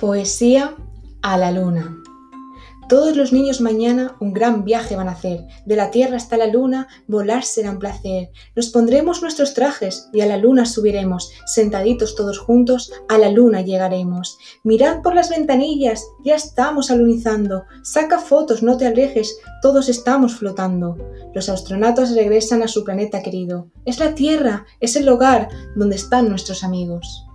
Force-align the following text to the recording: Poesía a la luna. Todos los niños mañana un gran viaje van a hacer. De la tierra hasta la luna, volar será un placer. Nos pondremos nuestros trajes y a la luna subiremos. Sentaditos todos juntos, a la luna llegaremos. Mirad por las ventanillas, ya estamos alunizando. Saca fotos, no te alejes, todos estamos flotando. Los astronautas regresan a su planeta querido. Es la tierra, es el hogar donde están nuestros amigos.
Poesía 0.00 0.76
a 1.20 1.36
la 1.36 1.50
luna. 1.50 2.02
Todos 2.88 3.18
los 3.18 3.34
niños 3.34 3.60
mañana 3.60 4.16
un 4.18 4.32
gran 4.32 4.64
viaje 4.64 4.96
van 4.96 5.08
a 5.08 5.12
hacer. 5.12 5.46
De 5.66 5.76
la 5.76 5.90
tierra 5.90 6.16
hasta 6.16 6.38
la 6.38 6.46
luna, 6.46 6.88
volar 7.06 7.44
será 7.44 7.70
un 7.70 7.78
placer. 7.78 8.30
Nos 8.56 8.70
pondremos 8.70 9.20
nuestros 9.20 9.52
trajes 9.52 10.08
y 10.14 10.22
a 10.22 10.26
la 10.26 10.38
luna 10.38 10.64
subiremos. 10.64 11.30
Sentaditos 11.44 12.16
todos 12.16 12.38
juntos, 12.38 12.90
a 13.10 13.18
la 13.18 13.28
luna 13.30 13.60
llegaremos. 13.60 14.38
Mirad 14.64 15.02
por 15.02 15.14
las 15.14 15.28
ventanillas, 15.28 16.02
ya 16.24 16.34
estamos 16.34 16.90
alunizando. 16.90 17.64
Saca 17.82 18.18
fotos, 18.18 18.62
no 18.62 18.78
te 18.78 18.86
alejes, 18.86 19.38
todos 19.60 19.90
estamos 19.90 20.34
flotando. 20.36 20.96
Los 21.34 21.50
astronautas 21.50 22.14
regresan 22.14 22.62
a 22.62 22.68
su 22.68 22.84
planeta 22.84 23.22
querido. 23.22 23.68
Es 23.84 23.98
la 23.98 24.14
tierra, 24.14 24.64
es 24.80 24.96
el 24.96 25.06
hogar 25.10 25.50
donde 25.76 25.96
están 25.96 26.30
nuestros 26.30 26.64
amigos. 26.64 27.26